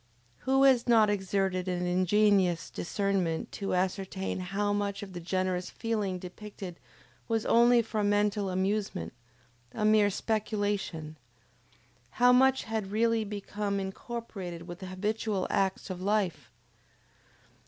[0.49, 6.17] Who has not exerted an ingenious discernment to ascertain how much of the generous feeling
[6.17, 6.79] depicted
[7.27, 9.13] was only for mental amusement,
[9.73, 11.17] a mere speculation;
[12.17, 16.49] how much had really become incorporated with the habitual acts of life?